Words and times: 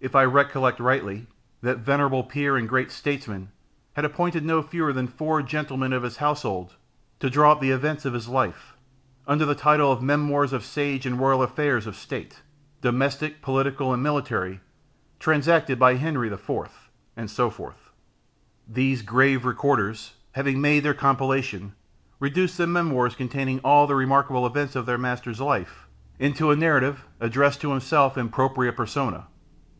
If 0.00 0.14
I 0.14 0.22
recollect 0.26 0.78
rightly, 0.78 1.26
that 1.60 1.78
venerable 1.78 2.22
peer 2.22 2.56
and 2.56 2.68
great 2.68 2.92
statesman 2.92 3.50
had 3.94 4.04
appointed 4.04 4.44
no 4.44 4.62
fewer 4.62 4.92
than 4.92 5.08
four 5.08 5.42
gentlemen 5.42 5.92
of 5.92 6.04
his 6.04 6.18
household 6.18 6.76
to 7.18 7.28
draw 7.28 7.50
up 7.50 7.60
the 7.60 7.72
events 7.72 8.04
of 8.04 8.12
his 8.14 8.28
life, 8.28 8.76
under 9.26 9.44
the 9.44 9.56
title 9.56 9.90
of 9.90 10.00
Memorials 10.00 10.52
of 10.52 10.62
the 10.62 10.68
Sage 10.68 11.04
and 11.04 11.18
Royal 11.18 11.42
Affairs 11.42 11.84
of 11.84 11.96
State, 11.96 12.42
Domestic, 12.80 13.42
Political, 13.42 13.92
and 13.92 14.00
Military, 14.00 14.60
transacted 15.18 15.80
by 15.80 15.94
Henry 15.94 16.32
IV., 16.32 16.50
and 17.16 17.28
so 17.28 17.50
forth. 17.50 17.90
These 18.68 19.02
grave 19.02 19.44
recorders, 19.44 20.12
having 20.30 20.60
made 20.60 20.84
their 20.84 20.94
compilation, 20.94 21.74
reduced 22.20 22.56
the 22.56 22.68
Memoirs 22.68 23.16
containing 23.16 23.58
all 23.64 23.88
the 23.88 23.96
remarkable 23.96 24.46
events 24.46 24.76
of 24.76 24.86
their 24.86 24.96
master's 24.96 25.40
life 25.40 25.88
into 26.20 26.52
a 26.52 26.56
narrative, 26.56 27.04
addressed 27.18 27.60
to 27.62 27.70
himself 27.72 28.16
in 28.16 28.28
_propria 28.30 28.72
persona. 28.72 29.26